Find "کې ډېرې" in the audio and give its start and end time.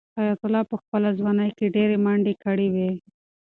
1.57-1.97